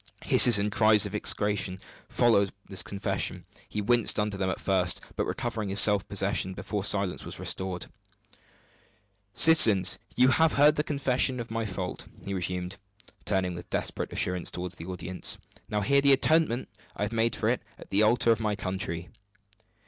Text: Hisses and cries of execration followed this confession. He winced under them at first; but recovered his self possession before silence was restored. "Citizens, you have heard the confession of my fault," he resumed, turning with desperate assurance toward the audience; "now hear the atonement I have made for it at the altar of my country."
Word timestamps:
Hisses 0.23 0.57
and 0.57 0.71
cries 0.71 1.05
of 1.05 1.13
execration 1.13 1.79
followed 2.09 2.51
this 2.67 2.81
confession. 2.81 3.45
He 3.69 3.83
winced 3.83 4.19
under 4.19 4.35
them 4.35 4.49
at 4.49 4.59
first; 4.59 4.99
but 5.15 5.27
recovered 5.27 5.69
his 5.69 5.79
self 5.79 6.07
possession 6.07 6.55
before 6.55 6.83
silence 6.83 7.23
was 7.23 7.37
restored. 7.37 7.85
"Citizens, 9.35 9.99
you 10.15 10.29
have 10.29 10.53
heard 10.53 10.75
the 10.75 10.83
confession 10.83 11.39
of 11.39 11.51
my 11.51 11.67
fault," 11.67 12.07
he 12.25 12.33
resumed, 12.33 12.77
turning 13.25 13.53
with 13.53 13.69
desperate 13.69 14.11
assurance 14.11 14.49
toward 14.49 14.71
the 14.71 14.87
audience; 14.87 15.37
"now 15.69 15.81
hear 15.81 16.01
the 16.01 16.13
atonement 16.13 16.67
I 16.95 17.03
have 17.03 17.11
made 17.13 17.35
for 17.35 17.47
it 17.47 17.61
at 17.77 17.91
the 17.91 18.01
altar 18.01 18.31
of 18.31 18.39
my 18.39 18.55
country." 18.55 19.09